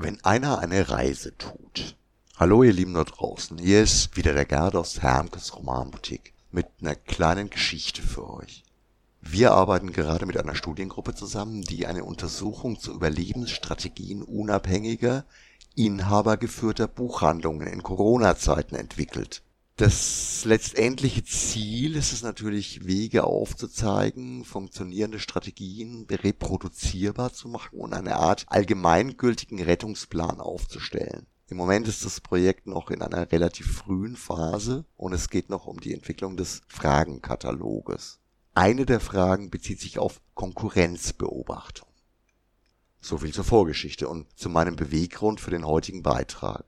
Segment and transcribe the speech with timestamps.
[0.00, 1.96] Wenn einer eine Reise tut.
[2.36, 6.94] Hallo ihr Lieben da draußen, hier ist wieder der Gerd aus Hermkes Romanboutique mit einer
[6.94, 8.62] kleinen Geschichte für euch.
[9.22, 15.24] Wir arbeiten gerade mit einer Studiengruppe zusammen, die eine Untersuchung zu Überlebensstrategien unabhängiger,
[15.74, 19.42] inhabergeführter Buchhandlungen in Corona-Zeiten entwickelt.
[19.78, 28.16] Das letztendliche Ziel ist es natürlich, Wege aufzuzeigen, funktionierende Strategien reproduzierbar zu machen und eine
[28.16, 31.28] Art allgemeingültigen Rettungsplan aufzustellen.
[31.46, 35.68] Im Moment ist das Projekt noch in einer relativ frühen Phase und es geht noch
[35.68, 38.18] um die Entwicklung des Fragenkataloges.
[38.54, 41.86] Eine der Fragen bezieht sich auf Konkurrenzbeobachtung.
[43.00, 46.64] So viel zur Vorgeschichte und zu meinem Beweggrund für den heutigen Beitrag.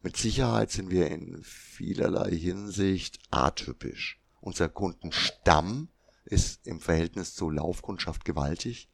[0.00, 4.20] Mit Sicherheit sind wir in vielerlei Hinsicht atypisch.
[4.40, 5.88] Unser Kundenstamm
[6.24, 8.88] ist im Verhältnis zur Laufkundschaft gewaltig.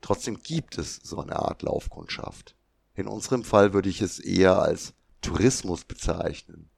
[0.00, 2.56] Trotzdem gibt es so eine Art Laufkundschaft.
[2.94, 6.68] In unserem Fall würde ich es eher als Tourismus bezeichnen.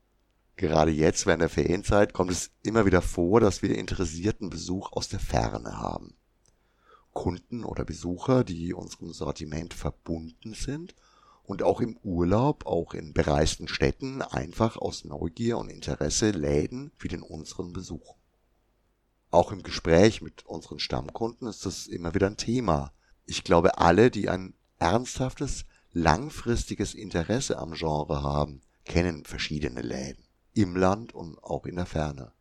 [0.57, 5.09] Gerade jetzt während der Ferienzeit kommt es immer wieder vor, dass wir interessierten Besuch aus
[5.09, 6.13] der Ferne haben.
[7.13, 10.93] Kunden oder Besucher, die unserem Sortiment verbunden sind
[11.51, 17.09] und auch im Urlaub, auch in bereisten Städten einfach aus Neugier und Interesse Läden wie
[17.09, 18.15] den unseren besuchen.
[19.31, 22.93] Auch im Gespräch mit unseren Stammkunden ist das immer wieder ein Thema.
[23.25, 30.23] Ich glaube, alle, die ein ernsthaftes, langfristiges Interesse am Genre haben, kennen verschiedene Läden.
[30.53, 32.31] Im Land und auch in der Ferne.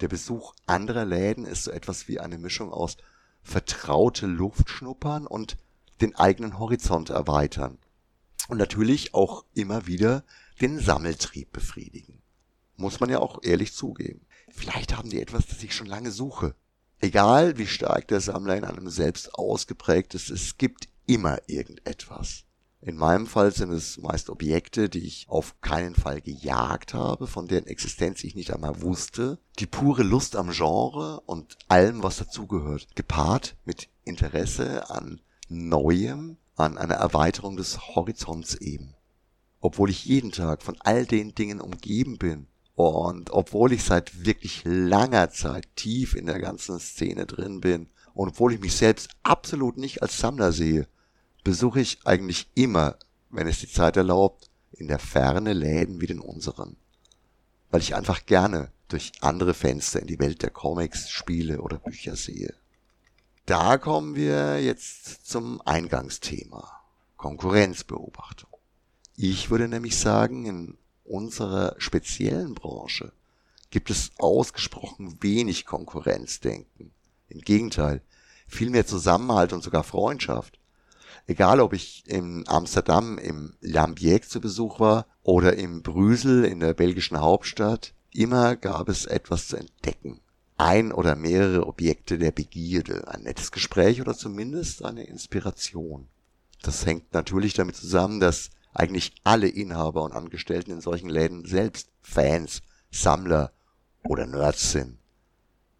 [0.00, 2.96] Der Besuch anderer Läden ist so etwas wie eine Mischung aus
[3.42, 5.56] vertraute Luft schnuppern und
[6.00, 7.78] den eigenen Horizont erweitern
[8.48, 10.24] und natürlich auch immer wieder
[10.60, 12.22] den Sammeltrieb befriedigen.
[12.76, 14.26] Muss man ja auch ehrlich zugeben.
[14.50, 16.54] Vielleicht haben die etwas, das ich schon lange suche.
[17.00, 22.44] Egal wie stark der Sammler in einem selbst ausgeprägt ist, es gibt immer irgendetwas.
[22.80, 27.48] In meinem Fall sind es meist Objekte, die ich auf keinen Fall gejagt habe, von
[27.48, 32.94] deren Existenz ich nicht einmal wusste, die pure Lust am Genre und allem, was dazugehört,
[32.94, 38.94] gepaart mit Interesse an Neuem, an einer Erweiterung des Horizonts eben.
[39.60, 44.62] Obwohl ich jeden Tag von all den Dingen umgeben bin und obwohl ich seit wirklich
[44.64, 49.78] langer Zeit tief in der ganzen Szene drin bin und obwohl ich mich selbst absolut
[49.78, 50.86] nicht als Sammler sehe,
[51.42, 52.96] besuche ich eigentlich immer,
[53.30, 56.76] wenn es die Zeit erlaubt, in der Ferne Läden wie den unseren.
[57.70, 62.16] Weil ich einfach gerne durch andere Fenster in die Welt der Comics, Spiele oder Bücher
[62.16, 62.54] sehe.
[63.48, 66.82] Da kommen wir jetzt zum Eingangsthema.
[67.16, 68.50] Konkurrenzbeobachtung.
[69.16, 73.10] Ich würde nämlich sagen, in unserer speziellen Branche
[73.70, 76.92] gibt es ausgesprochen wenig Konkurrenzdenken.
[77.30, 78.02] Im Gegenteil,
[78.46, 80.58] viel mehr Zusammenhalt und sogar Freundschaft.
[81.26, 86.74] Egal, ob ich in Amsterdam im Lambiek zu Besuch war oder im Brüssel in der
[86.74, 90.20] belgischen Hauptstadt, immer gab es etwas zu entdecken
[90.58, 96.08] ein oder mehrere Objekte der Begierde, ein nettes Gespräch oder zumindest eine Inspiration.
[96.62, 101.88] Das hängt natürlich damit zusammen, dass eigentlich alle Inhaber und Angestellten in solchen Läden selbst
[102.02, 103.52] Fans, Sammler
[104.04, 104.98] oder Nerds sind.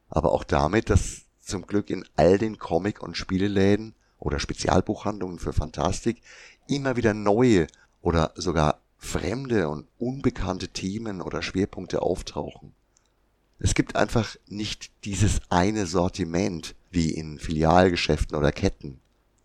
[0.09, 5.53] Aber auch damit, dass zum Glück in all den Comic- und Spieleläden oder Spezialbuchhandlungen für
[5.53, 6.23] Fantastik
[6.69, 7.67] immer wieder neue
[8.01, 12.75] oder sogar fremde und unbekannte Themen oder Schwerpunkte auftauchen.
[13.59, 19.01] Es gibt einfach nicht dieses eine Sortiment wie in Filialgeschäften oder Ketten.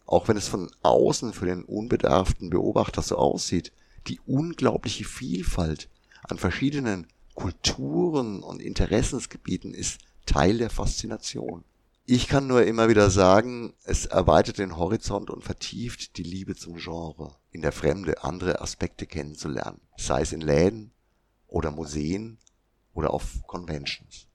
[0.06, 3.72] Auch wenn es von außen für den unbedarften Beobachter so aussieht,
[4.08, 5.90] die unglaubliche Vielfalt
[6.24, 11.64] an verschiedenen Kulturen und Interessensgebieten ist Teil der Faszination.
[12.06, 16.76] Ich kann nur immer wieder sagen, es erweitert den Horizont und vertieft die Liebe zum
[16.76, 20.92] Genre, in der Fremde andere Aspekte kennenzulernen, sei es in Läden
[21.48, 22.38] oder Museen
[22.94, 24.28] oder auf Conventions.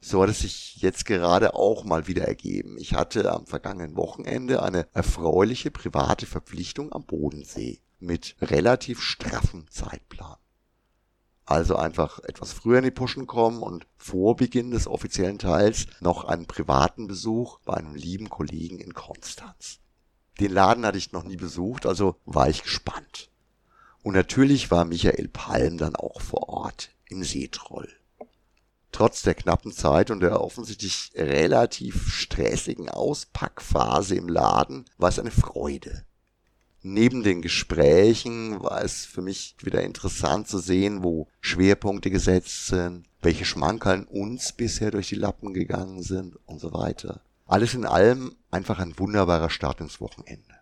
[0.00, 2.76] So hat es sich jetzt gerade auch mal wieder ergeben.
[2.78, 10.36] Ich hatte am vergangenen Wochenende eine erfreuliche private Verpflichtung am Bodensee mit relativ straffem Zeitplan.
[11.44, 16.24] Also einfach etwas früher in die Puschen kommen und vor Beginn des offiziellen Teils noch
[16.24, 19.78] einen privaten Besuch bei einem lieben Kollegen in Konstanz.
[20.40, 23.30] Den Laden hatte ich noch nie besucht, also war ich gespannt.
[24.02, 27.88] Und natürlich war Michael Palm dann auch vor Ort im Seetroll.
[28.90, 35.30] Trotz der knappen Zeit und der offensichtlich relativ stressigen Auspackphase im Laden war es eine
[35.30, 36.04] Freude.
[36.82, 43.06] Neben den Gesprächen war es für mich wieder interessant zu sehen, wo Schwerpunkte gesetzt sind,
[43.22, 47.20] welche Schmankerln uns bisher durch die Lappen gegangen sind und so weiter.
[47.46, 50.54] Alles in allem einfach ein wunderbarer Start ins Wochenende.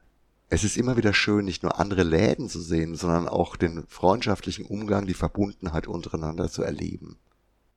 [0.52, 4.66] Es ist immer wieder schön, nicht nur andere Läden zu sehen, sondern auch den freundschaftlichen
[4.66, 7.18] Umgang, die Verbundenheit untereinander zu erleben.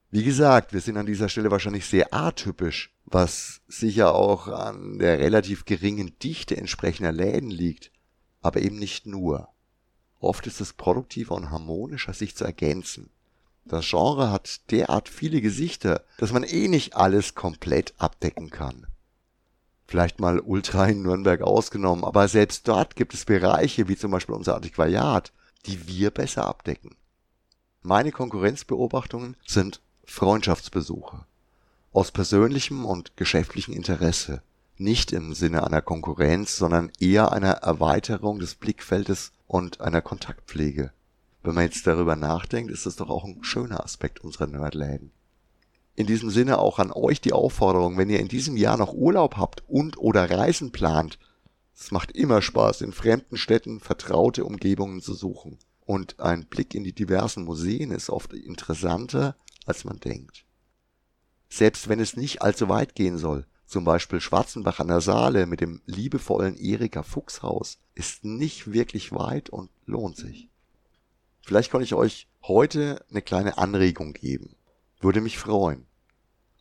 [0.10, 5.20] Wie gesagt, wir sind an dieser Stelle wahrscheinlich sehr atypisch, was sicher auch an der
[5.20, 7.92] relativ geringen Dichte entsprechender Läden liegt,
[8.42, 9.50] aber eben nicht nur.
[10.20, 13.12] Oft ist es produktiver und harmonischer, sich zu ergänzen.
[13.66, 18.88] Das Genre hat derart viele Gesichter, dass man eh nicht alles komplett abdecken kann.
[19.94, 24.34] Vielleicht mal Ultra in Nürnberg ausgenommen, aber selbst dort gibt es Bereiche, wie zum Beispiel
[24.34, 25.32] unser Antiquariat,
[25.68, 26.96] die wir besser abdecken.
[27.84, 31.26] Meine Konkurrenzbeobachtungen sind Freundschaftsbesuche.
[31.92, 34.42] Aus persönlichem und geschäftlichem Interesse.
[34.78, 40.92] Nicht im Sinne einer Konkurrenz, sondern eher einer Erweiterung des Blickfeldes und einer Kontaktpflege.
[41.44, 45.12] Wenn man jetzt darüber nachdenkt, ist das doch auch ein schöner Aspekt unserer Nerdläden.
[45.96, 49.38] In diesem Sinne auch an euch die Aufforderung, wenn ihr in diesem Jahr noch Urlaub
[49.38, 51.20] habt und oder Reisen plant,
[51.76, 55.60] es macht immer Spaß, in fremden Städten vertraute Umgebungen zu suchen.
[55.86, 59.36] Und ein Blick in die diversen Museen ist oft interessanter,
[59.66, 60.46] als man denkt.
[61.50, 65.62] Selbst wenn es nicht allzu weit gehen soll, zum Beispiel Schwarzenbach an der Saale mit
[65.62, 70.50] dem liebevollen Erika Fuchshaus, ist nicht wirklich weit und lohnt sich.
[71.42, 74.56] Vielleicht kann ich euch heute eine kleine Anregung geben.
[75.04, 75.86] Würde mich freuen.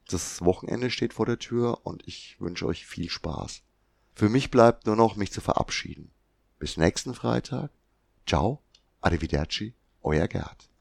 [0.09, 3.63] Das Wochenende steht vor der Tür und ich wünsche euch viel Spaß.
[4.17, 6.11] Für mich bleibt nur noch, mich zu verabschieden.
[6.59, 7.71] Bis nächsten Freitag.
[8.27, 8.61] Ciao,
[9.01, 10.72] arrivederci, euer Gerd.